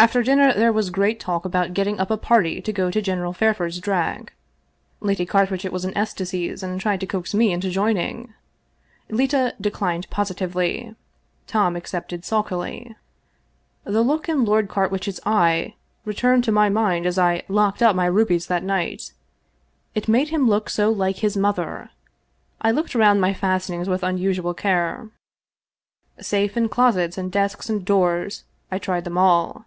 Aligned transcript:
After 0.00 0.22
dinner 0.22 0.54
there 0.54 0.72
was 0.72 0.90
great 0.90 1.18
talk 1.18 1.44
about 1.44 1.74
get 1.74 1.82
ting 1.82 1.98
up 1.98 2.08
a 2.08 2.16
party 2.16 2.60
to 2.62 2.72
go 2.72 2.86
on 2.86 2.92
General 2.92 3.32
Fairford's 3.32 3.80
drag. 3.80 4.30
Lady 5.00 5.26
Carwitchet 5.26 5.72
was 5.72 5.84
in 5.84 5.92
ecstasies 5.96 6.62
and 6.62 6.80
tried 6.80 7.00
to 7.00 7.06
coax 7.06 7.34
me 7.34 7.50
into 7.52 7.68
join 7.68 7.96
ing. 7.96 8.32
Leta 9.10 9.56
declined 9.60 10.08
positively. 10.08 10.94
Tom 11.48 11.74
accepted 11.74 12.24
sulkily. 12.24 12.94
The 13.82 14.02
look 14.02 14.28
in 14.28 14.44
Lord 14.44 14.68
Carwitchet's 14.68 15.18
eye 15.26 15.74
returned 16.04 16.44
to 16.44 16.52
my 16.52 16.68
mind 16.68 17.04
as 17.04 17.18
I 17.18 17.42
locked 17.48 17.82
up 17.82 17.96
my 17.96 18.06
rubies 18.06 18.46
that 18.46 18.62
night. 18.62 19.10
It 19.96 20.06
made 20.06 20.28
him 20.28 20.46
look 20.48 20.70
so 20.70 20.90
like 20.92 21.16
his 21.16 21.36
mother! 21.36 21.90
I 22.60 22.70
went 22.70 22.94
round 22.94 23.20
my 23.20 23.34
fastenings 23.34 23.88
with 23.88 24.04
unusual 24.04 24.54
care. 24.54 25.08
Safe 26.20 26.56
and 26.56 26.70
closets 26.70 27.18
and 27.18 27.32
desk 27.32 27.68
and 27.68 27.84
doors, 27.84 28.44
I 28.70 28.78
tried 28.78 29.02
them 29.02 29.18
all. 29.18 29.64